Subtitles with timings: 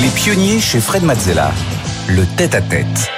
[0.00, 1.50] Les pionniers chez Fred Mazzella.
[2.08, 3.10] Le tête-à-tête.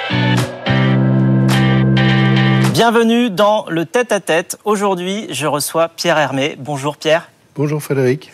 [2.73, 4.57] Bienvenue dans le tête-à-tête.
[4.65, 6.55] Aujourd'hui, je reçois Pierre Hermé.
[6.57, 7.29] Bonjour Pierre.
[7.55, 8.31] Bonjour Frédéric.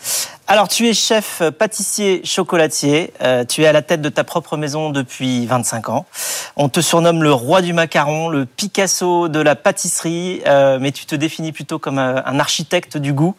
[0.50, 3.12] Alors, tu es chef pâtissier chocolatier.
[3.20, 6.06] Euh, tu es à la tête de ta propre maison depuis 25 ans.
[6.56, 11.04] On te surnomme le roi du macaron, le Picasso de la pâtisserie, euh, mais tu
[11.04, 13.34] te définis plutôt comme euh, un architecte du goût.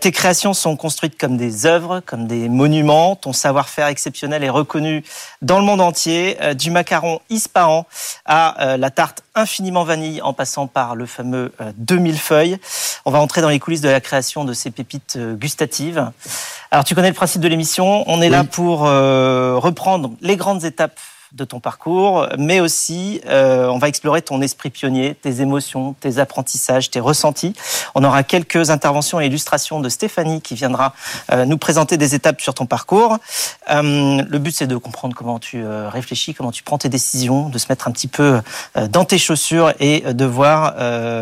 [0.00, 3.16] tes créations sont construites comme des œuvres, comme des monuments.
[3.16, 5.02] Ton savoir-faire exceptionnel est reconnu
[5.42, 7.86] dans le monde entier, du macaron Ispahan
[8.26, 12.58] à la tarte infiniment vanille en passant par le fameux 2000 feuilles.
[13.06, 16.10] On va entrer dans les coulisses de la création de ces pépites gustatives.
[16.70, 20.64] Alors tu connais le principe de l'émission, on est là pour euh, reprendre les grandes
[20.64, 21.00] étapes
[21.32, 26.18] de ton parcours, mais aussi euh, on va explorer ton esprit pionnier, tes émotions, tes
[26.18, 27.54] apprentissages, tes ressentis.
[27.94, 30.92] On aura quelques interventions et illustrations de Stéphanie qui viendra
[31.32, 33.18] euh, nous présenter des étapes sur ton parcours.
[33.68, 37.66] le but c'est de comprendre comment tu réfléchis, comment tu prends tes décisions, de se
[37.68, 38.40] mettre un petit peu
[38.90, 40.74] dans tes chaussures et de voir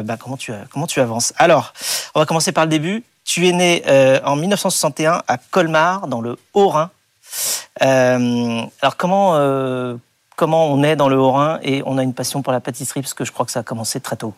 [0.04, 1.32] bah, comment tu comment tu avances.
[1.36, 1.74] Alors,
[2.14, 3.02] on va commencer par le début.
[3.28, 6.90] Tu es né euh, en 1961 à Colmar, dans le Haut-Rhin.
[7.82, 9.96] Euh, alors comment euh,
[10.34, 13.12] comment on est dans le Haut-Rhin et on a une passion pour la pâtisserie parce
[13.12, 14.32] que je crois que ça a commencé très tôt.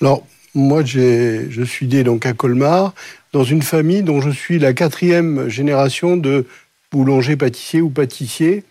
[0.00, 0.22] Alors
[0.54, 2.94] moi je suis né donc à Colmar
[3.34, 6.46] dans une famille dont je suis la quatrième génération de
[6.90, 8.64] boulanger pâtissier ou pâtissier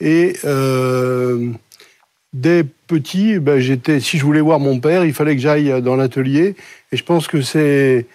[0.00, 0.36] et
[2.32, 3.60] dès petit ben,
[4.00, 6.54] si je voulais voir mon père il fallait que j'aille dans l'atelier
[6.92, 8.06] et je pense que c'est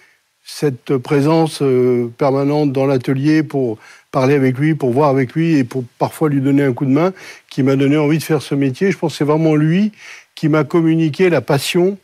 [0.50, 3.78] cette présence euh, permanente dans l'atelier pour
[4.12, 6.92] parler avec lui, pour voir avec lui et pour parfois lui donner un coup de
[6.92, 7.12] main,
[7.50, 8.92] qui m'a donné envie de faire ce métier.
[8.92, 9.92] Je pense que c'est vraiment lui
[10.36, 11.98] qui m'a communiqué la passion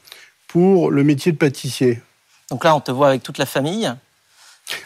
[0.49, 2.01] pour le métier de pâtissier.
[2.51, 3.91] Donc là, on te voit avec toute la famille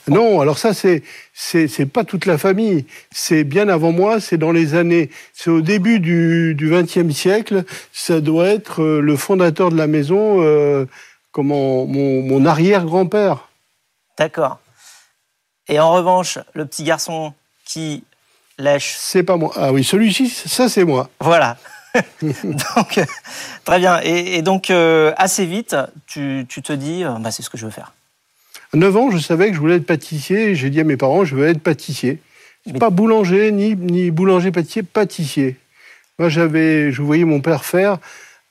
[0.07, 1.03] non, alors ça c'est
[1.35, 2.85] c'est pas toute la famille.
[3.11, 4.19] C'est bien avant moi.
[4.19, 5.11] C'est dans les années.
[5.33, 7.63] C'est au début du du XXe siècle.
[7.93, 10.87] Ça doit être euh, le fondateur de la maison, euh,
[11.31, 13.46] comment mon, mon arrière-grand-père.
[14.17, 14.59] D'accord.
[15.67, 17.33] Et en revanche, le petit garçon
[17.65, 18.03] qui
[18.57, 18.95] lèche.
[18.97, 19.51] C'est pas moi.
[19.55, 21.09] Ah oui, celui-ci, ça c'est moi.
[21.19, 21.57] Voilà.
[22.21, 22.99] donc,
[23.65, 23.99] très bien.
[24.01, 27.71] Et, donc, euh, assez vite, tu, te dis, euh, bah, c'est ce que je veux
[27.71, 27.93] faire.
[28.73, 30.55] À 9 ans, je savais que je voulais être pâtissier.
[30.55, 32.21] J'ai dit à mes parents, je veux être pâtissier.
[32.79, 35.57] Pas boulanger, ni, ni boulanger-pâtissier, pâtissier.
[36.19, 37.97] Moi, j'avais, je voyais mon père faire.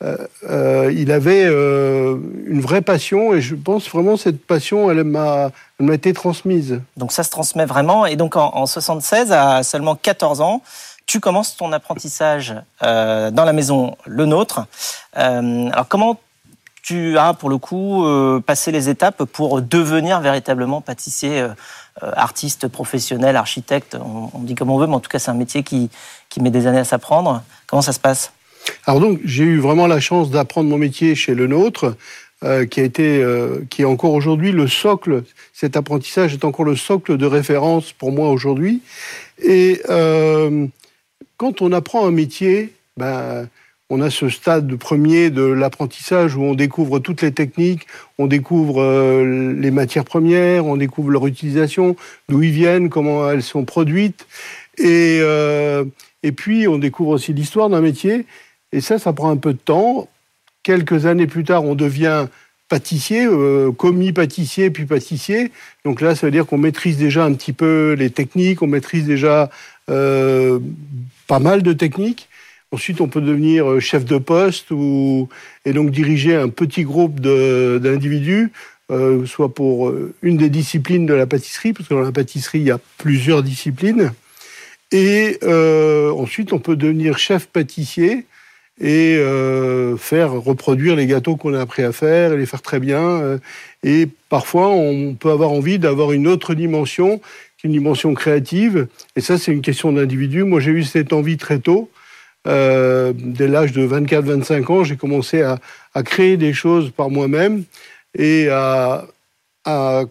[0.03, 0.17] Euh,
[0.51, 5.51] euh, il avait euh, une vraie passion et je pense vraiment cette passion, elle m'a
[5.91, 6.83] été transmise.
[6.97, 8.05] Donc ça se transmet vraiment.
[8.05, 10.63] Et donc en, en 76, à seulement 14 ans,
[11.07, 14.67] tu commences ton apprentissage dans la maison Le Nôtre.
[15.15, 16.19] alors comment
[16.83, 18.05] tu as pour le coup
[18.45, 21.47] passé les étapes pour devenir véritablement pâtissier,
[22.01, 23.95] artiste professionnel, architecte?
[23.95, 25.91] On, dit comme on veut, mais en tout cas c'est un métier qui,
[26.29, 27.45] qui met des années à s'apprendre.
[27.69, 28.33] Comment ça se passe?
[28.87, 31.97] Alors donc, j'ai eu vraiment la chance d'apprendre mon métier chez le nôtre,
[32.45, 35.25] euh, qui a été, euh, qui est encore aujourd'hui le socle.
[35.55, 38.83] Cet apprentissage est encore le socle de référence pour moi aujourd'hui.
[39.43, 40.67] Et euh,
[41.39, 43.49] quand on apprend un métier, ben,
[43.89, 47.87] on a ce stade premier de l'apprentissage où on découvre toutes les techniques,
[48.19, 48.83] on découvre
[49.25, 51.97] les matières premières, on découvre leur utilisation,
[52.29, 54.27] d'où ils viennent, comment elles sont produites.
[54.77, 55.21] Et,
[56.23, 58.27] et puis, on découvre aussi l'histoire d'un métier.
[58.77, 60.07] Et ça, ça prend un peu de temps.
[60.63, 62.27] Quelques années plus tard, on devient
[62.69, 65.51] pâtissier, euh, commis pâtissier, puis pâtissier.
[65.87, 69.07] Donc là, ça veut dire qu'on maîtrise déjà un petit peu les techniques, on maîtrise
[69.07, 69.49] déjà
[69.89, 70.59] euh,
[71.27, 72.29] pas mal de techniques.
[72.71, 75.31] Ensuite, on peut devenir euh, chef de poste ou,
[75.65, 78.53] et donc diriger un petit groupe d'individus,
[79.25, 82.71] soit pour une des disciplines de la pâtisserie, parce que dans la pâtisserie, il y
[82.71, 84.13] a plusieurs disciplines.
[84.93, 88.27] Et ensuite, on peut devenir chef pâtissier
[88.81, 92.79] et euh, faire reproduire les gâteaux qu'on a appris à faire et les faire très
[92.79, 93.01] bien.
[93.01, 93.39] Euh,
[93.83, 97.21] et parfois, on peut avoir envie d'avoir une autre dimension,
[97.65, 98.87] une dimension créative.
[99.17, 100.45] Et ça, c'est une question d'individu.
[100.45, 101.91] Moi, j'ai eu cette envie très tôt.
[102.47, 105.59] Euh, dès l'âge de 24-25 ans, j'ai commencé à,
[106.05, 107.65] créer des choses par moi-même
[108.17, 109.07] et à,
[109.65, 110.05] à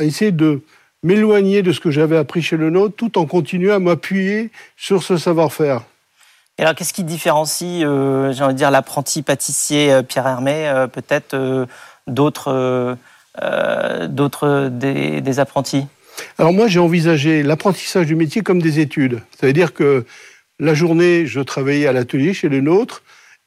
[0.00, 0.62] essayer de
[1.02, 5.02] m'éloigner de ce que j'avais appris chez le nôtre, tout en continuant à m'appuyer sur
[5.02, 5.82] ce savoir-faire.
[6.58, 10.68] Et alors, qu'est-ce qui différencie, euh, j'ai envie de dire, l'apprenti pâtissier euh, Pierre Hermé,
[10.68, 11.64] euh, peut-être euh,
[12.06, 12.96] d'autres,
[14.08, 15.86] d'autres des, des, apprentis?
[16.38, 19.22] Alors moi, j'ai envisagé l'apprentissage du métier comme des études.
[19.40, 20.04] Ça veut dire que
[20.58, 23.02] la journée, je travaillais à l'atelier chez le nôtre,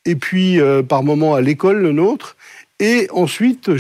[0.05, 0.59] et puis
[0.89, 2.35] par moment à l'école le nôtre,
[2.79, 3.75] et ensuite, quand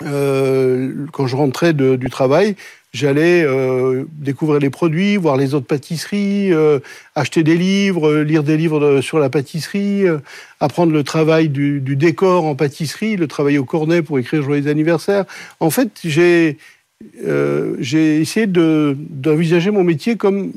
[0.00, 2.56] je rentrais du travail,
[2.98, 6.80] j'allais euh, découvrir les produits, voir les autres pâtisseries, euh,
[7.14, 10.04] acheter des livres, lire des livres sur la pâtisserie,
[10.60, 15.24] apprendre le travail du, décor en pâtisserie, le travail au cornet pour écrire joyeux anniversaire.
[15.60, 16.58] En fait, j'ai
[17.78, 20.50] j'ai essayé d'envisager mon métier comme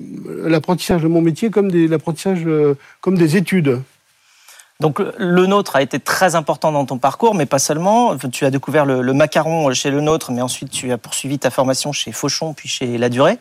[0.44, 1.88] l'apprentissage de mon métier comme des
[3.02, 3.80] comme des études.
[4.82, 8.18] Donc le nôtre a été très important dans ton parcours, mais pas seulement.
[8.18, 11.94] Tu as découvert le, macaron chez le nôtre, mais ensuite tu as poursuivi ta formation
[11.94, 13.38] chez Fauchon, puis chez La Durée.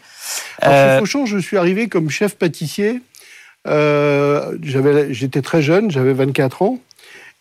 [0.63, 3.01] chez euh, Fauchon, je suis arrivé comme chef pâtissier.
[3.67, 6.79] Euh, j'étais très jeune, j'avais 24 ans.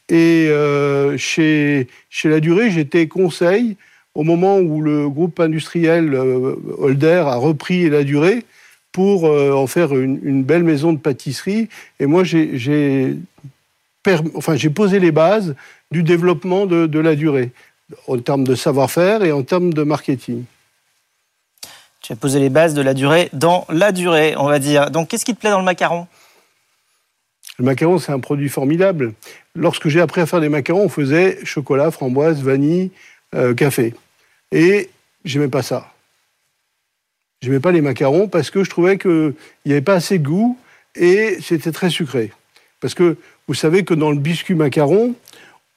[0.07, 3.75] Et euh, chez, chez La Durée, j'étais conseil
[4.15, 6.15] au moment où le groupe industriel
[6.77, 8.45] Holder a repris La Durée
[8.93, 11.67] pour en faire une, une, belle maison de pâtisserie.
[11.99, 13.17] Et moi, j'ai
[14.35, 15.55] enfin, j'ai posé les bases
[15.91, 17.51] du développement de, la durée,
[18.07, 20.43] en termes de savoir-faire et en termes de marketing.
[22.01, 24.89] Tu as posé les bases de la durée dans la durée, on va dire.
[24.91, 26.07] Donc, qu'est-ce qui te plaît dans le macaron?
[27.57, 29.13] Le macaron, c'est un produit formidable.
[29.53, 32.91] Lorsque j'ai appris à faire des macarons, on faisait chocolat, framboise, vanille,
[33.35, 33.93] euh, café.
[34.51, 34.89] Et
[35.25, 35.91] j'aimais pas ça.
[37.41, 39.33] J'aimais pas les macarons parce que je trouvais qu'il
[39.65, 40.57] n'y avait pas assez de goût
[40.95, 42.31] et c'était très sucré.
[42.79, 43.17] Parce que
[43.49, 45.15] vous savez que dans le biscuit macaron,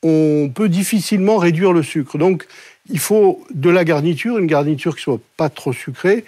[0.03, 2.19] on peut difficilement réduire le sucre.
[2.19, 2.47] Donc,
[2.91, 6.27] il faut de la garniture, une garniture qui soit pas trop sucrée,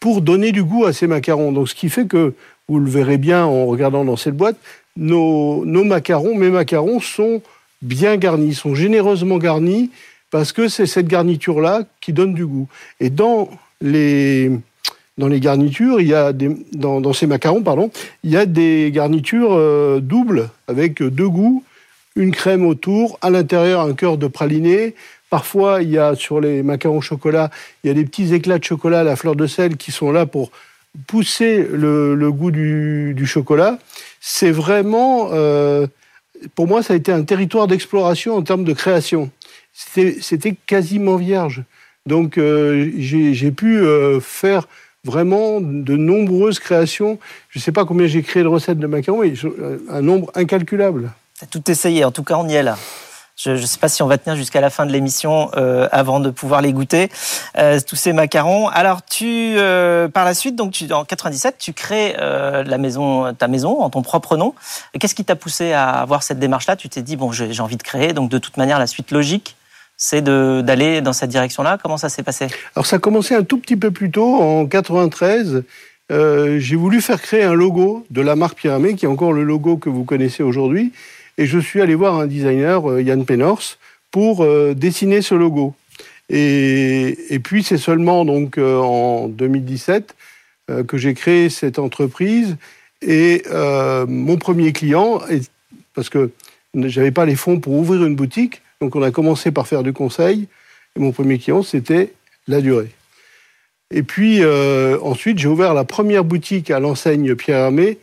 [0.00, 1.52] pour donner du goût à ces macarons.
[1.52, 2.34] Donc, ce qui fait que,
[2.66, 4.56] vous le verrez bien en regardant dans cette boîte,
[4.96, 7.40] nos, macarons, mes macarons sont
[7.80, 9.90] bien garnis, sont généreusement garnis,
[10.32, 12.66] parce que c'est cette garniture-là qui donne du goût.
[12.98, 13.48] Et dans
[13.80, 14.50] les,
[15.18, 17.90] dans les garnitures, il y a dans, ces macarons, pardon,
[18.22, 21.64] il y a des garnitures euh, doubles avec deux goûts,
[22.14, 24.94] une crème autour, à l'intérieur un cœur de praliné.
[25.28, 27.50] Parfois, il y a sur les macarons chocolat,
[27.82, 30.12] il y a des petits éclats de chocolat à la fleur de sel qui sont
[30.12, 30.50] là pour
[31.06, 33.78] pousser le, goût du, chocolat.
[34.20, 35.86] C'est vraiment, euh,
[36.54, 39.30] pour moi, ça a été un territoire d'exploration en termes de création.
[39.74, 41.62] C'était quasiment vierge.
[42.06, 43.82] Donc, euh, j'ai pu
[44.20, 44.66] faire
[45.04, 47.18] vraiment de nombreuses créations.
[47.50, 49.22] Je ne sais pas combien j'ai créé de recettes de macarons,
[49.90, 51.12] un nombre incalculable.
[51.38, 52.76] Tu as tout essayé, en tout cas on y est là.
[53.38, 56.18] Je ne sais pas si on va tenir jusqu'à la fin de l'émission euh, avant
[56.18, 57.08] de pouvoir les goûter,
[57.56, 58.66] euh, tous ces macarons.
[58.66, 63.46] Alors, tu, euh, par la suite, donc tu, en 97, tu crées la maison, ta
[63.46, 64.54] maison en ton propre nom.
[64.98, 66.74] Qu'est-ce qui t'a poussé à avoir cette démarche-là?
[66.74, 69.56] Tu t'es dit, bon, j'ai envie de créer, donc de toute manière, la suite logique,
[69.98, 72.46] c'est d'aller dans cette direction-là Comment ça s'est passé?
[72.74, 75.64] Alors ça a commencé un tout petit peu plus tôt, en 93.
[76.10, 79.42] Euh, j'ai voulu faire créer un logo de la marque Pierre qui est encore le
[79.42, 80.92] logo que vous connaissez aujourd'hui.
[81.36, 83.76] Et je suis allé voir un designer, euh, Yann Penors,
[84.10, 85.74] pour euh, dessiner ce logo.
[86.30, 90.14] Et, et puis c'est seulement donc en 2017
[90.86, 92.56] que j'ai créé cette entreprise.
[93.00, 93.44] Et
[94.06, 95.22] mon premier client,
[95.94, 96.30] parce que
[96.74, 99.92] j'avais pas les fonds pour ouvrir une boutique, donc on a commencé par faire du
[99.92, 100.48] conseil,
[100.96, 102.12] et mon premier client, c'était
[102.46, 102.90] la durée.
[103.90, 107.98] Et puis euh, ensuite, j'ai ouvert la première boutique à l'enseigne Pierre Hermé,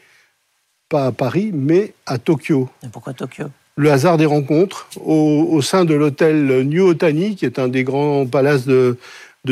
[0.89, 2.69] pas à Paris, mais à Tokyo.
[2.83, 3.45] Et pourquoi Tokyo?
[3.77, 8.25] Le hasard des rencontres, au, sein de l'hôtel New Otani, qui est un des grands
[8.25, 8.98] palaces de,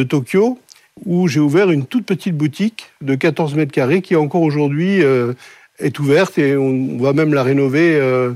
[0.07, 0.59] Tokyo,
[1.05, 5.33] où j'ai ouvert une toute petite boutique de 14 mètres carrés qui encore aujourd'hui euh,
[5.79, 8.33] est ouverte et on va même la rénover euh,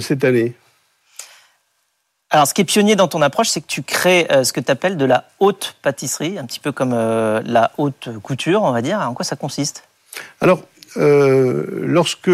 [0.00, 0.54] cette année.
[2.32, 4.60] Alors, ce qui est pionnier dans ton approche, c'est que tu crées euh, ce que
[4.60, 8.70] tu appelles de la haute pâtisserie, un petit peu comme euh, la haute couture, on
[8.70, 9.00] va dire.
[9.00, 9.82] En quoi ça consiste?
[10.40, 10.62] Alors,
[10.96, 12.30] euh, lorsque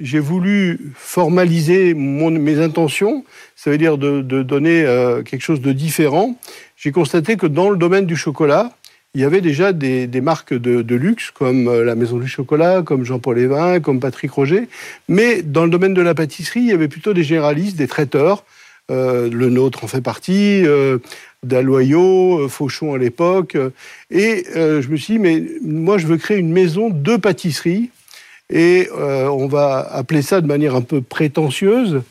[0.00, 4.82] j'ai voulu formaliser mes intentions, ça veut dire de, donner
[5.24, 6.36] quelque chose de différent,
[6.76, 8.70] j'ai constaté que dans le domaine du chocolat,
[9.14, 13.04] il y avait déjà des, marques de, de, luxe comme la Maison du Chocolat, comme
[13.04, 14.68] Jean-Paul Evin, comme Patrick Roger.
[15.08, 18.44] Mais dans le domaine de la pâtisserie, il y avait plutôt des généralistes, des traiteurs,
[18.90, 20.98] euh, le nôtre en fait partie, euh,
[21.50, 23.56] euh, Fauchon à l'époque.
[24.10, 27.90] Et je me suis dit, mais moi, je veux créer une maison de pâtisserie.
[28.50, 32.02] Et on va appeler ça de manière un peu prétentieuse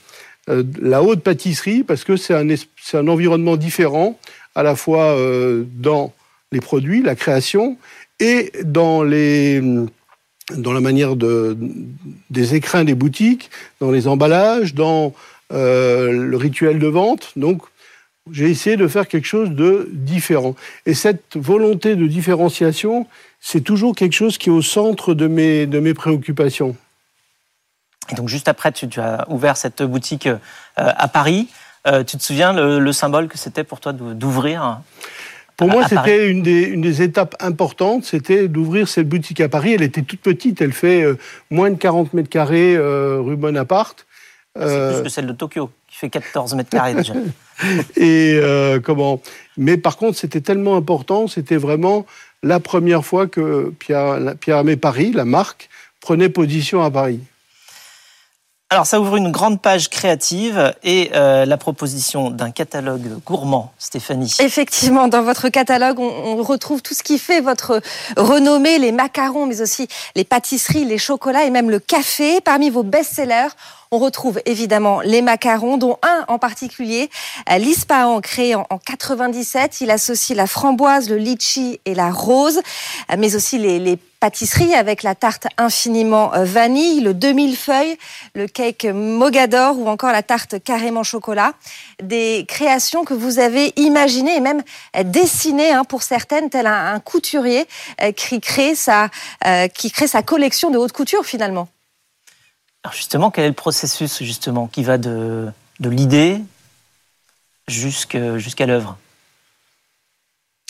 [0.82, 4.20] la haute pâtisserie, parce que c'est un, un, environnement différent,
[4.56, 5.16] à la fois
[5.80, 6.12] dans
[6.52, 7.78] les produits, la création,
[8.20, 9.62] et dans les
[10.58, 11.58] dans la manière de,
[12.30, 13.50] des écrins des boutiques,
[13.80, 15.10] dans les emballages, dans euh,
[15.52, 17.34] le rituel de vente.
[17.36, 17.64] Donc,
[18.32, 20.56] j'ai essayé de faire quelque chose de différent.
[20.86, 23.08] Et cette volonté de différenciation,
[23.42, 26.76] c'est toujours quelque chose qui est au centre de mes, de mes préoccupations.
[28.12, 30.38] Et donc, juste après, tu, as ouvert cette boutique euh,
[30.76, 31.50] à Paris.
[31.86, 34.80] Euh, tu te souviens le, symbole que c'était pour toi d'ouvrir
[35.58, 39.74] Pour moi, c'était une des, une des étapes importantes, c'était d'ouvrir cette boutique à Paris.
[39.74, 41.06] Elle était toute petite, elle fait
[41.52, 44.06] moins de 40 mètres carrés rue Bonaparte.
[44.56, 47.14] C'est plus que celle de Tokyo, qui fait 14 mètres carrés déjà.
[47.98, 48.40] Et
[48.84, 49.22] comment?
[49.58, 52.06] Mais par contre, c'était tellement important, c'était vraiment
[52.44, 55.70] la première fois que Pierre, Pierre Paris, la marque,
[56.02, 57.20] prenait position à Paris.
[58.74, 64.36] Alors ça ouvre une grande page créative et euh, la proposition d'un catalogue gourmand, Stéphanie.
[64.40, 67.82] Effectivement, dans votre catalogue, on, retrouve tout ce qui fait votre
[68.18, 72.42] renommée, les macarons, mais aussi les pâtisseries, les chocolats et même le café.
[72.42, 73.50] Parmi vos best-sellers,
[73.92, 77.12] on retrouve évidemment les macarons, dont un en particulier,
[77.52, 79.82] euh, l'Ispahan, créé en 97.
[79.82, 85.04] Il associe la framboise, le litchi et la rose, euh, mais aussi les, pâtisseries avec
[85.04, 87.98] la tarte infiniment euh, vanille, le 2000 feuilles,
[88.36, 91.56] le cake mogador ou encore la tarte carrément chocolat.
[92.02, 94.64] Des créations que vous avez imaginées et même
[95.04, 97.66] dessinées hein, pour certaines, tel un, couturier
[98.16, 99.10] qui crée sa,
[99.74, 101.68] qui crée sa collection de haute couture finalement.
[102.86, 105.50] Alors justement, quel est le processus justement qui va de,
[105.82, 106.40] de l'idée
[107.68, 108.98] jusqu'à l'œuvre?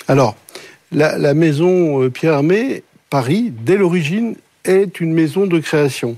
[0.08, 0.36] Alors,
[0.92, 2.84] la, maison euh, Pierre Armé,
[3.14, 6.18] Paris, dès l'origine, est une maison de création.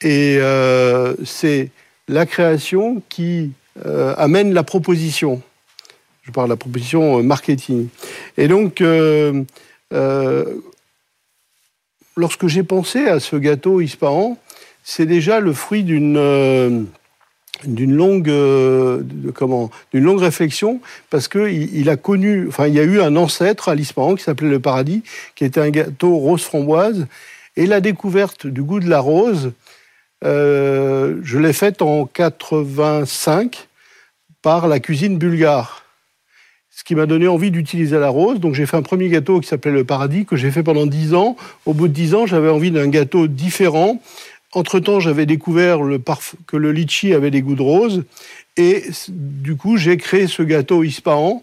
[0.00, 1.68] Et euh, c'est
[2.08, 3.52] la création qui
[3.84, 5.42] euh, amène la proposition.
[6.22, 7.88] Je parle de la proposition marketing.
[8.38, 8.82] Et donc,
[12.16, 14.38] lorsque j'ai pensé à ce gâteau Ispahan,
[14.82, 16.84] c'est déjà le fruit d'une euh,
[17.62, 19.02] d'une longue euh,
[19.34, 20.80] comment d'une longue réflexion
[21.10, 24.24] parce que il, a connu enfin il y a eu un ancêtre à l'Ispahan qui
[24.24, 25.02] s'appelait le paradis
[25.34, 27.06] qui était un gâteau rose framboise
[27.56, 29.52] et la découverte du goût de la rose
[30.24, 33.68] euh, je l'ai faite en 85
[34.42, 35.84] par la cuisine bulgare
[36.74, 38.40] ce qui m'a donné envie d'utiliser la rose.
[38.40, 41.14] Donc j'ai fait un premier gâteau qui s'appelait le paradis, que j'ai fait pendant 10
[41.14, 41.36] ans.
[41.66, 44.00] Au bout de 10 ans, j'avais envie d'un gâteau différent,
[44.54, 45.78] entre-temps, j'avais découvert
[46.46, 48.04] que le litchi avait des goûts de rose.
[48.56, 51.42] Et du coup, j'ai créé ce gâteau Ispahan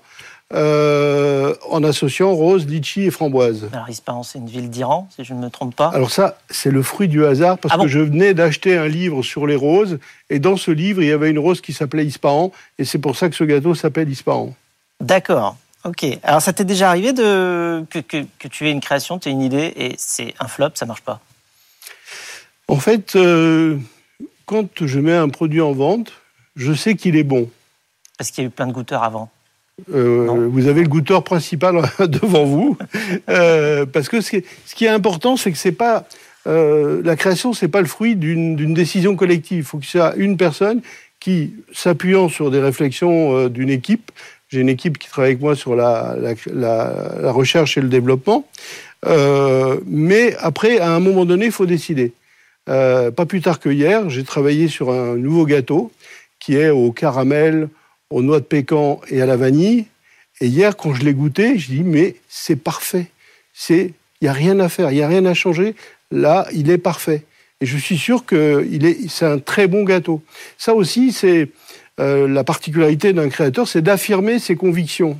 [0.54, 3.70] euh, en associant rose, litchi et framboise.
[3.72, 5.90] Alors Ispahan, c'est une ville d'Iran, si je ne me trompe pas.
[5.90, 9.24] Alors ça, c'est le fruit du hasard, parce ah que je venais d'acheter un livre
[9.24, 10.00] sur les roses,
[10.30, 13.16] et dans ce livre, il y avait une rose qui s'appelait Ispahan, et c'est pour
[13.16, 14.54] ça que ce gâteau s'appelle Ispahan.
[15.00, 15.56] D'accord.
[15.86, 16.06] Ok.
[16.22, 19.42] Alors ça t'est déjà arrivé de que, que tu aies une création, tu aies une
[19.42, 21.22] idée, et c'est un flop, ça marche pas?
[22.72, 23.78] En fait, euh,
[24.46, 26.14] quand je mets un produit en vente,
[26.56, 27.50] je sais qu'il est bon.
[28.18, 29.30] Parce qu'il y a eu plein de goûteurs avant?
[29.94, 32.78] Euh, vous avez le goûteur principal devant vous,
[33.30, 36.06] euh, parce que ce qui est, important, c'est que c'est pas
[36.46, 39.58] la création, c'est pas le fruit d'une décision collective.
[39.58, 40.82] Il faut que ce soit une personne
[41.20, 44.12] qui, s'appuyant sur des réflexions d'une équipe,
[44.48, 46.16] j'ai une équipe qui travaille avec moi sur la,
[46.54, 48.46] la recherche et le développement,
[49.86, 52.14] mais après, à un moment donné, il faut décider.
[52.72, 55.92] Euh, pas plus tard que hier, j'ai travaillé sur un nouveau gâteau
[56.40, 57.70] qui est au caramel,
[58.10, 59.86] aux noix de pécan et à la vanille.
[60.40, 63.12] Et hier, quand je l'ai goûté, je dis mais c'est parfait.
[63.54, 65.76] C'est, il y a rien à faire, il y a rien à changer.
[66.12, 67.26] Là, il est parfait.
[67.60, 70.24] Et je suis sûr que est, c'est un très bon gâteau.
[70.58, 71.50] Ça aussi, c'est
[72.00, 75.20] euh, la particularité d'un créateur, c'est d'affirmer ses convictions.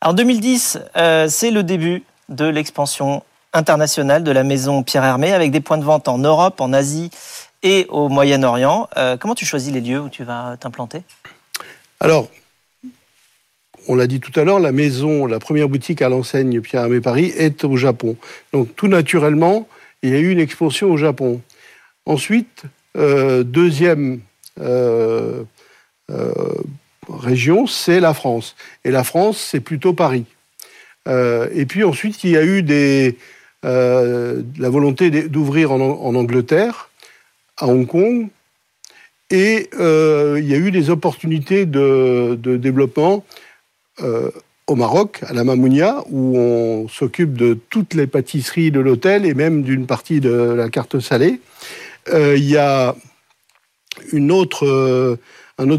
[0.00, 5.50] En 2010, euh, c'est le début de l'expansion international de la maison Pierre Hermé avec
[5.50, 7.10] des points de vente en Europe, en Asie
[7.62, 8.88] et au Moyen-Orient.
[8.96, 11.02] Euh, comment tu choisis les lieux où tu vas t'implanter?
[12.00, 12.28] Alors,
[13.88, 17.00] on l'a dit tout à l'heure, la maison, la première boutique à l'enseigne Pierre Hermé
[17.00, 18.16] Paris est au Japon.
[18.52, 19.68] Donc tout naturellement,
[20.02, 21.40] il y a eu une expansion au Japon.
[22.06, 22.62] Ensuite,
[22.96, 24.20] euh, deuxième
[24.60, 25.42] euh,
[27.08, 28.54] région, c'est la France.
[28.84, 30.26] Et la France, c'est plutôt Paris.
[31.08, 33.16] et puis ensuite, il y a eu des,
[33.64, 36.90] euh, la volonté d'ouvrir en, Angleterre,
[37.56, 38.28] à Hong Kong,
[39.30, 43.24] et euh, il y a eu des opportunités de, développement
[44.00, 44.30] euh,
[44.68, 49.34] au Maroc, à la Mamounia, où on s'occupe de toutes les pâtisseries de l'hôtel et
[49.34, 51.40] même d'une partie de la carte salée.
[52.12, 52.94] il y a
[54.12, 54.66] un autre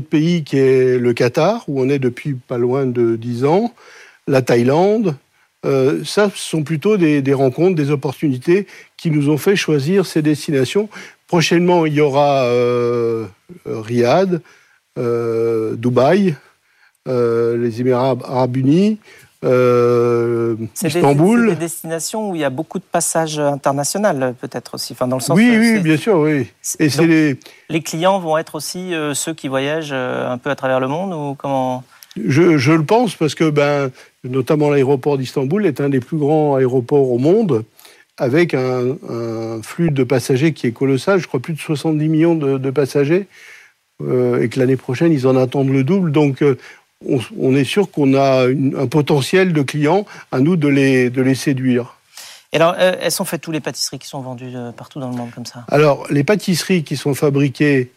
[0.10, 3.74] pays qui est le Qatar, où on est depuis pas loin de 10 ans,
[4.28, 5.16] la Thaïlande,
[5.66, 10.22] euh, ça, ce sont plutôt des, rencontres, des opportunités qui nous ont fait choisir ces
[10.22, 10.90] destinations.
[11.28, 13.26] Prochainement, il y aura euh,
[13.66, 14.42] Riyad,
[14.98, 16.36] euh, Dubaï,
[17.06, 19.00] les Émirats arabes unis,
[19.44, 21.50] Istanbul.
[21.50, 24.94] C'est des destinations où il y a beaucoup de passages internationaux, peut-être aussi.
[24.94, 26.48] Enfin, dans le sens, oui, oui, bien sûr, oui.
[26.78, 27.40] Et les...
[27.70, 27.82] les...
[27.82, 31.84] clients vont être aussi ceux qui voyagent un peu à travers le monde ou comment
[32.16, 33.92] je, je, le pense parce que, ben,
[34.24, 37.64] notamment l'aéroport d'Istanbul est un des plus grands aéroports au monde,
[38.18, 41.20] avec un, un, flux de passagers qui est colossal.
[41.20, 43.28] Je crois plus de 70 millions de, de passagers,
[44.02, 46.12] euh, et que l'année prochaine ils en attendent le double.
[46.12, 46.58] Donc, euh,
[47.08, 50.06] on, on, est sûr qu'on a une, un potentiel de clients.
[50.32, 51.96] À nous de les, de les séduire.
[52.52, 55.16] Et alors, euh, elles sont faites tous les pâtisseries qui sont vendues partout dans le
[55.16, 55.66] monde comme ça?
[55.70, 57.92] Alors, les pâtisseries qui sont fabriquées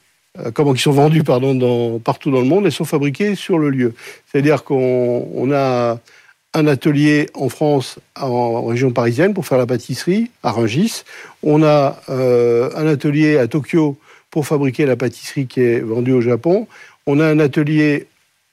[0.54, 3.94] comment qui sont dans, partout dans le monde, elles sont fabriquées sur le lieu.
[4.30, 5.98] C'est-à-dire qu'on on a
[6.54, 11.04] un atelier en France, en région parisienne, pour faire la pâtisserie, à Rungis.
[11.42, 13.96] On a euh, un atelier à Tokyo
[14.30, 16.66] pour fabriquer la pâtisserie qui est vendue au Japon.
[17.06, 18.06] On a un atelier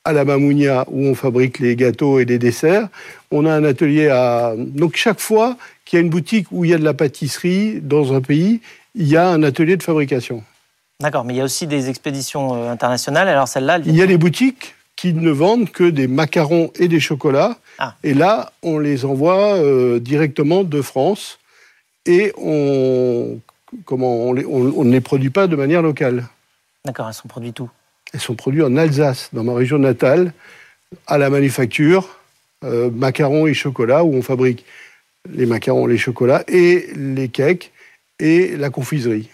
[0.05, 2.87] à la Mamounia où on fabrique les gâteaux et les desserts.
[3.31, 4.53] On a un atelier à...
[4.57, 7.79] Donc chaque fois qu'il y a une boutique où il y a de la pâtisserie
[7.81, 8.61] dans un pays,
[8.95, 10.43] il y a un atelier de fabrication.
[11.01, 13.29] D'accord, mais il y a aussi des expéditions euh, internationales.
[13.29, 16.99] Alors celle-là, il y a des boutiques qui ne vendent que des macarons et des
[16.99, 17.57] chocolats.
[17.77, 17.95] Ah.
[18.03, 21.39] Et là, on les envoie euh, directement de France
[22.05, 23.39] et on,
[23.85, 26.27] comment, on, les, on, on, ne les produit pas de manière locale.
[26.83, 27.69] D'accord, elles sont produites où?
[28.13, 30.33] Elles sont produites en Alsace, dans ma région natale,
[31.07, 32.19] à la manufacture,
[32.65, 34.65] euh, macarons et chocolats, où on fabrique
[35.31, 37.71] les macarons, les chocolats et les cakes
[38.19, 39.29] et la confiserie.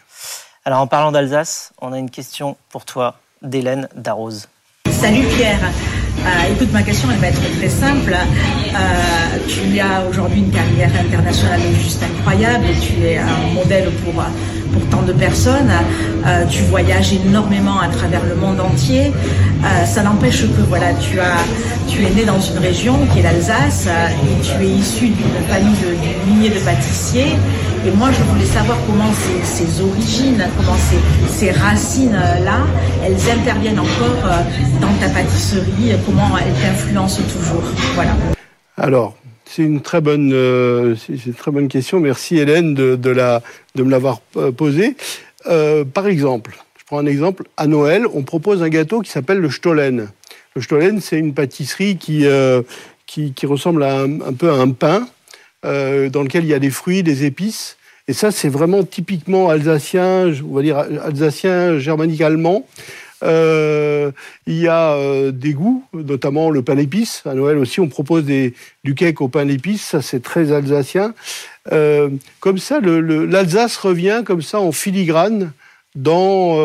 [0.67, 4.48] Alors en parlant d'Alsace, on a une question pour toi d'Hélène Darroze.
[4.89, 5.60] Salut Pierre.
[5.62, 8.15] Euh, écoute, ma question elle va être très simple.
[8.15, 14.13] Euh, tu as aujourd'hui une carrière internationale juste incroyable et tu es un modèle pour,
[14.13, 15.69] pour tant de personnes.
[16.25, 19.13] Euh, tu voyages énormément à travers le monde entier.
[19.86, 21.38] Ça n'empêche que voilà, tu, as,
[21.88, 25.75] tu es né dans une région qui est l'Alsace et tu es issu d'une famille
[25.75, 27.36] de, d'une de pâtissiers.
[27.85, 30.77] Et moi, je voulais savoir comment ces, origines, comment
[31.29, 32.65] ces, racines-là,
[33.03, 34.29] elles interviennent encore
[34.81, 37.63] dans ta pâtisserie, comment elles t'influencent toujours.
[37.93, 38.15] Voilà.
[38.77, 39.15] Alors,
[39.45, 41.99] c'est une très bonne, euh, une très bonne question.
[41.99, 43.43] Merci Hélène de, la,
[43.75, 44.19] de me l'avoir
[44.57, 44.95] posée.
[45.48, 47.43] Euh, par exemple, je prends un exemple.
[47.55, 50.09] À Noël, on propose un gâteau qui s'appelle le Stollen.
[50.55, 52.63] Le Stollen, c'est une pâtisserie qui, euh,
[53.05, 55.07] qui, ressemble un, peu à un pain,
[55.65, 57.77] euh, dans lequel il y a des fruits, des épices.
[58.07, 62.67] Et ça, c'est vraiment typiquement alsacien, on va dire alsacien, germanique, allemand.
[63.23, 64.11] Euh,
[64.45, 67.23] il y a euh, des goûts, notamment le pain d'épices.
[67.25, 69.83] À Noël aussi, on propose du cake au pain d'épices.
[69.83, 71.15] Ça, c'est très alsacien.
[71.71, 75.51] Comme ça, l'Alsace revient comme ça en filigrane
[75.95, 76.59] dans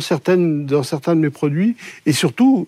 [0.00, 2.66] certaines dans certains de mes produits et surtout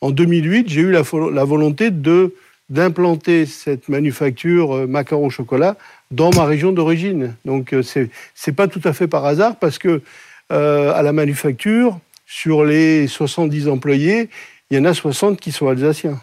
[0.00, 2.32] en 2008 j'ai eu la, volonté de
[2.70, 5.76] d'implanter cette manufacture euh, macaron chocolat
[6.10, 7.34] dans ma région d'origine.
[7.44, 10.02] Donc c'est c'est pas tout à fait par hasard parce que
[10.50, 14.30] euh, à la manufacture, sur les 70 employés,
[14.70, 16.20] il y en a 60 qui sont alsaciens.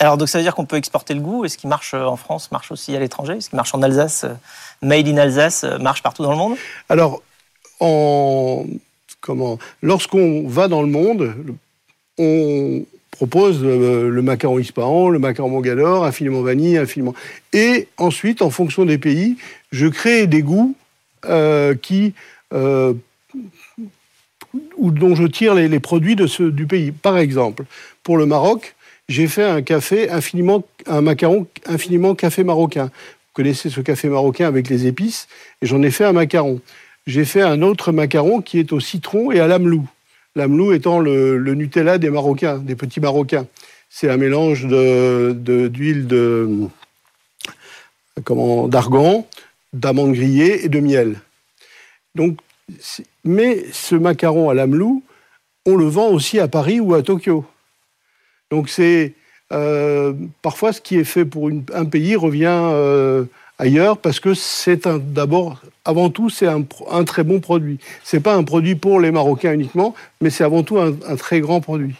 [0.00, 1.44] Alors, donc ça veut dire qu'on peut exporter le goût.
[1.44, 3.40] Et ce qui marche en France marche aussi à l'étranger?
[3.40, 4.26] Ce qui marche en Alsace,
[4.80, 6.56] made in Alsace, marche partout dans le monde?
[6.88, 7.20] Alors,
[7.80, 8.64] en,
[9.20, 11.34] comment, lorsqu'on va dans le monde,
[12.18, 12.84] on
[13.18, 17.14] propose le, le macaron Ispahan, le macaron Mogador, infiniment vanille, infiniment.
[17.52, 19.36] Et ensuite, en fonction des pays,
[19.72, 20.76] je crée des goûts
[21.24, 22.14] euh, qui
[22.54, 22.94] euh,
[24.76, 26.92] ou dont je tire les, les produits de ce, du pays.
[26.92, 27.64] Par exemple,
[28.04, 28.76] pour le Maroc,
[29.08, 32.84] j'ai fait un café infiniment, un macaron infiniment café marocain.
[32.84, 35.26] Vous connaissez ce café marocain avec les épices,
[35.60, 36.60] et j'en ai fait un macaron.
[37.08, 39.88] J'ai fait un autre macaron qui est au citron et à l'amelou.
[40.38, 43.48] L'amelou étant le, Nutella des Marocains, des petits Marocains.
[43.90, 46.68] C'est un mélange d'huile de,
[48.68, 49.26] d'argan,
[49.72, 51.16] d'amandes grillées et de miel.
[52.14, 52.38] Donc
[53.24, 55.02] mais ce macaron à l'amelou,
[55.66, 57.44] on le vend aussi à Paris ou à Tokyo.
[58.52, 59.14] Donc c'est
[59.52, 63.24] euh, parfois ce qui est fait pour un pays revient euh,
[63.58, 67.78] ailleurs parce que c'est d'abord, avant tout, c'est un, un, très bon produit.
[68.04, 71.40] C'est pas un produit pour les Marocains uniquement, mais c'est avant tout un, un très
[71.40, 71.94] grand produit.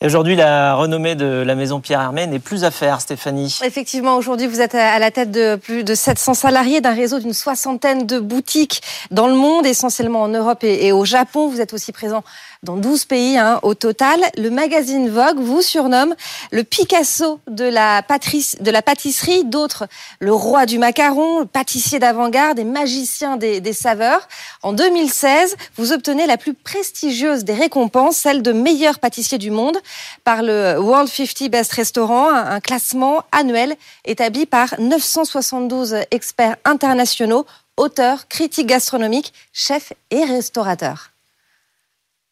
[0.00, 3.58] Et aujourd'hui, la renommée de la maison Pierre Hermé n'est plus à faire, Stéphanie.
[3.64, 7.32] Effectivement, aujourd'hui, vous êtes à la tête de plus de 700 salariés d'un réseau d'une
[7.32, 8.80] soixantaine de boutiques
[9.10, 11.48] dans le monde, essentiellement en Europe et, et au Japon.
[11.48, 12.22] Vous êtes aussi présent
[12.62, 14.20] dans 12 pays hein, au total.
[14.36, 16.14] Le magazine Vogue vous surnomme
[16.50, 19.86] le Picasso de la, pâtisserie, d'autres
[20.20, 24.26] le roi du macaron, le pâtissier d'avant-garde et magicien des, saveurs.
[24.62, 29.78] En 2016, vous obtenez la plus prestigieuse des récompenses, celle de meilleur pâtissier du monde,
[30.24, 38.26] par le World 50 Best Restaurant, un classement annuel établi par 972 experts internationaux, auteurs,
[38.28, 41.10] critiques gastronomiques, chefs et restaurateurs.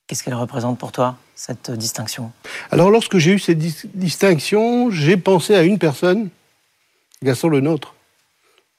[0.07, 2.31] Qu'est-ce qu'elle représente pour toi, cette distinction?
[2.71, 6.29] Alors, lorsque j'ai eu cette distinction, j'ai pensé à une personne,
[7.25, 7.95] Gaston Lenôtre.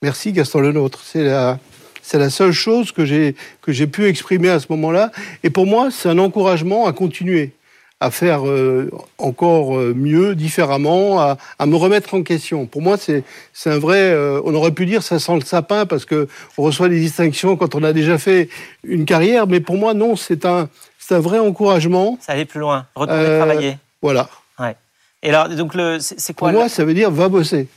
[0.02, 1.02] Merci Gaston Lenôtre.
[1.04, 1.60] C'est la,
[2.02, 5.12] c'est la seule chose que j'ai pu exprimer à ce moment-là.
[5.44, 7.52] Et pour moi, c'est un encouragement à continuer,
[8.00, 12.68] à faire euh, encore euh, mieux, différemment, à, à, me remettre en question.
[12.68, 14.00] Pour moi, c'est, c'est un vrai.
[14.00, 17.58] Euh, on aurait pu dire ça sent le sapin parce que on reçoit des distinctions
[17.58, 18.50] quand on a déjà fait
[18.84, 22.20] une carrière, mais pour moi, non, c'est un, c'est un vrai encouragement.
[22.22, 23.78] Ça allait plus loin, retourner travailler.
[24.02, 24.30] Voilà.
[24.60, 24.76] Ouais.
[25.24, 27.68] Et alors, donc, le, c'est, quoi Pour moi, ça veut dire va bosser.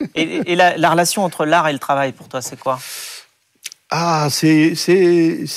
[0.14, 2.80] Et, la, relation entre l'art et le travail, pour toi, c'est quoi?
[3.88, 4.74] Ah, c'est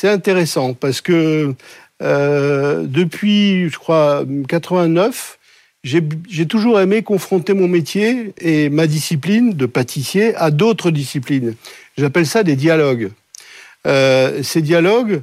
[0.04, 1.56] intéressant parce que euh,
[2.02, 5.38] depuis, je crois, 89,
[5.86, 11.56] j'ai toujours aimé confronter mon métier et ma discipline de pâtissier à d'autres disciplines.
[11.98, 13.12] J'appelle ça des dialogues.
[13.86, 15.22] Euh, ces dialogues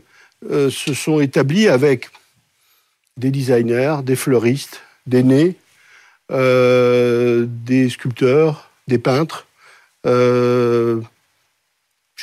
[0.51, 2.11] euh, se sont établis avec
[3.17, 5.57] des designers, des fleuristes, des nés,
[6.31, 9.47] des sculpteurs, des peintres.
[10.07, 11.01] Euh,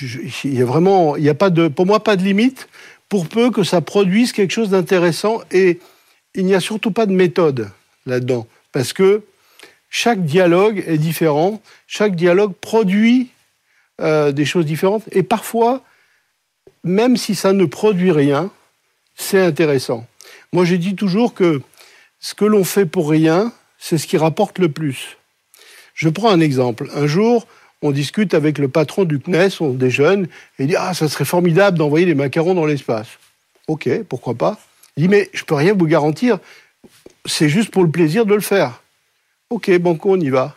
[0.02, 2.70] il y a vraiment, il y a pas de, pour moi, pas de limite,
[3.10, 5.42] pour peu que ça produise quelque chose d'intéressant.
[5.52, 5.80] Et
[6.36, 7.70] il n'y a surtout pas de méthode
[8.06, 9.24] là-dedans, parce que
[9.90, 13.30] chaque dialogue est différent, chaque dialogue produit
[14.00, 15.84] euh, des choses différentes, et parfois,
[16.84, 18.52] même si ça ne produit rien,
[19.16, 20.08] c'est intéressant.
[20.54, 21.62] Moi, j'ai dit toujours que
[22.20, 25.18] ce que l'on fait pour rien, c'est ce qui rapporte le plus.
[25.94, 26.90] Je prends un exemple.
[26.94, 27.48] Un jour,
[27.82, 31.26] on discute avec le patron du CNES, on déjeune, et il dit Ah, ça serait
[31.26, 33.08] formidable d'envoyer des macarons dans l'espace.
[33.68, 34.60] Ok, pourquoi pas
[34.98, 36.40] Il dit Mais je peux rien vous garantir,
[37.26, 38.82] c'est juste pour le plaisir de le faire.
[39.50, 40.56] Ok, bon, on y va.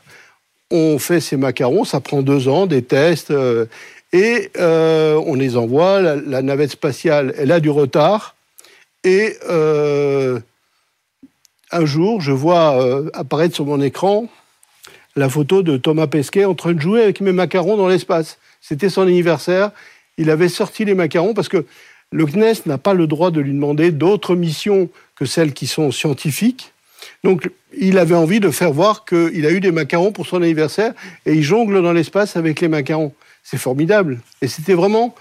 [0.71, 3.67] On fait ces macarons, ça prend deux ans, des tests, euh,
[4.13, 6.01] et euh, on les envoie.
[6.01, 8.35] La, navette spatiale, elle a du retard,
[9.05, 10.41] et euh,
[11.71, 14.29] un jour, je vois apparaître sur mon écran
[15.17, 18.39] la photo de Thomas Pesquet en train de jouer avec mes macarons dans l'espace.
[18.61, 19.71] C'était son anniversaire.
[20.19, 21.67] Il avait sorti les macarons parce que
[22.11, 25.91] le CNES n'a pas le droit de lui demander d'autres missions que celles qui sont
[25.91, 26.73] scientifiques.
[27.25, 30.93] Donc, il avait envie de faire voir qu'il a eu des macarons pour son anniversaire
[31.27, 33.15] et il jongle dans l'espace avec les macarons.
[33.43, 34.21] C'est formidable.
[34.41, 35.15] Et c'était vraiment,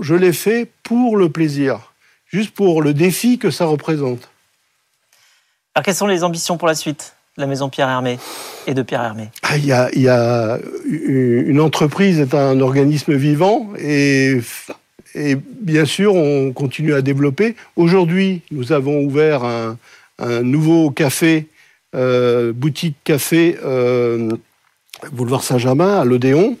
[0.00, 1.92] je l'ai fait pour le plaisir,
[2.26, 4.28] juste pour le défi que ça représente.
[5.74, 7.14] Alors, quelles sont les ambitions pour la suite?
[7.36, 8.18] La maison Pierre Hermé
[8.66, 14.38] et de Pierre Hermé ah, il, y a, une entreprise est un organisme vivant et,
[15.60, 17.56] bien sûr on continue à développer.
[17.76, 19.76] Aujourd'hui, nous avons ouvert un,
[20.42, 21.48] nouveau café,
[21.94, 24.30] euh, boutique café euh,
[25.10, 26.56] boulevard Saint-Germain à l'Odéon.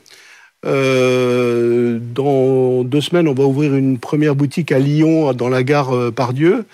[0.64, 6.12] Euh, dans deux semaines, on va ouvrir une première boutique à Lyon, dans la gare
[6.12, 6.64] Pardieu.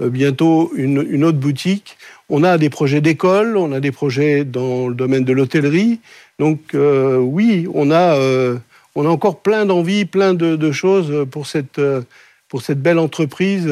[0.00, 1.96] bientôt, une autre boutique.
[2.30, 6.00] On a des projets d'école, on a des projets dans le domaine de l'hôtellerie.
[6.38, 8.58] Donc euh, oui, on a, euh,
[8.94, 12.02] on a encore plein d'envies, plein de, choses pour cette, euh,
[12.48, 13.70] pour cette belle entreprise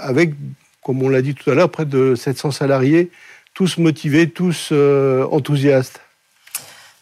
[0.00, 0.32] avec,
[0.82, 3.10] comme on l'a dit tout à l'heure, près de 700 salariés,
[3.54, 6.03] tous motivés, tous enthousiastes.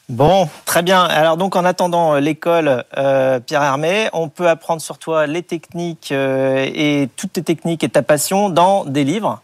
[0.08, 1.04] Bon, très bien.
[1.04, 5.42] Alors donc en attendant euh, l'école euh, Pierre Hermé, on peut apprendre sur toi les
[5.42, 9.40] techniques euh, et toutes tes techniques et ta passion dans des livres.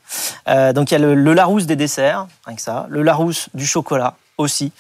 [0.75, 3.67] donc il y a le, le, Larousse des desserts, rien que ça, le Larousse du
[3.67, 4.73] chocolat, aussi.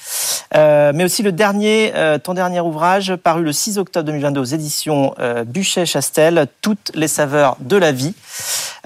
[0.54, 4.44] Euh, mais aussi le dernier, euh, ton dernier ouvrage, paru le 6 octobre 2022 aux
[4.44, 8.14] éditions euh, Buchet-Chastel, Toutes les saveurs de la vie,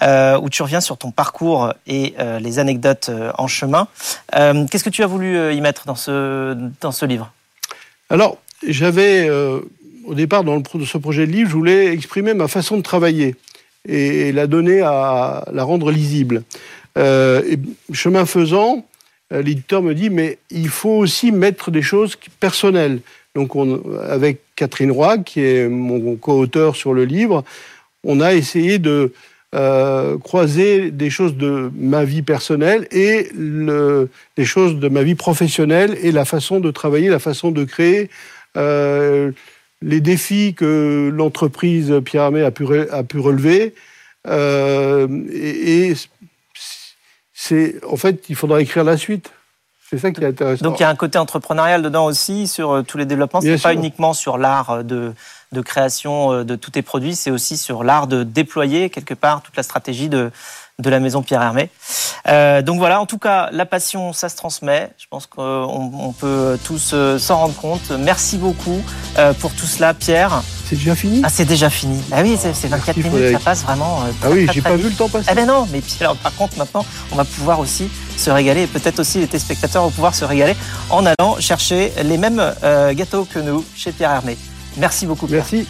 [0.02, 3.87] euh, où tu reviens sur ton parcours et les anecdotes en chemin.
[4.32, 7.32] Qu'est-ce que tu as voulu y mettre dans ce, dans ce livre?
[8.11, 12.82] Alors, j'avais, au départ, dans ce projet de livre, je voulais exprimer ma façon de
[12.82, 13.37] travailler
[13.87, 16.42] et, la donner à la rendre lisible.
[16.96, 18.85] Chemin faisant,
[19.40, 23.01] l'éditeur me dit, mais il faut aussi mettre des choses personnelles.
[23.35, 27.45] Donc, on, avec Catherine Roy, qui est mon co-auteur sur le livre,
[28.05, 29.12] on a essayé de
[29.55, 35.97] euh, croiser des choses de ma vie personnelle et des choses de ma vie professionnelle
[36.03, 38.09] et la façon de travailler, la façon de créer,
[38.57, 39.31] euh,
[39.83, 43.75] les défis que l'entreprise Pierre Armé a pu, relever.
[44.27, 45.95] Euh, et, et
[47.44, 49.33] c'est en fait, il faudra écrire la suite.
[49.90, 50.64] C'est ça qui est intéressant.
[50.64, 53.40] Donc il y a un côté entrepreneurial dedans aussi sur euh, tous les développements.
[53.40, 55.12] C'est pas uniquement sur l'art euh, de,
[55.50, 59.42] de création euh, de tous tes produits, c'est aussi sur l'art de déployer quelque part
[59.42, 60.31] toute la stratégie de,
[60.83, 61.71] de la maison Pierre Hermé.
[62.29, 64.90] Euh, donc voilà, en tout cas, la passion, ça se transmet.
[64.99, 67.90] Je pense qu'on on peut tous s'en rendre compte.
[67.99, 68.81] Merci beaucoup
[69.40, 70.42] pour tout cela, Pierre.
[70.68, 71.23] c'est déjà fini?
[71.25, 72.03] Ah, c'est déjà fini.
[72.12, 74.01] Ah oui, c'est c'est 24 Merci, minutes, ça passe vraiment.
[74.03, 74.85] euh, Ah oui, j'ai pas vite.
[74.85, 75.29] vu le temps passer.
[75.31, 78.62] Eh ben non, mais puis alors par contre maintenant, on va pouvoir aussi se régaler
[78.62, 80.55] et peut-être aussi les téléspectateurs vont pouvoir se régaler
[80.90, 84.37] en allant chercher les mêmes euh, gâteaux que nous chez Pierre Hermé.
[84.77, 85.27] Merci beaucoup.
[85.27, 85.45] Pierre.
[85.51, 85.66] Merci.